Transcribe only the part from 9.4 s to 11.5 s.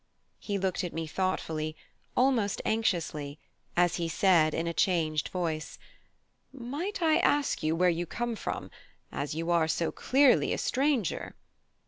are so clearly a stranger?"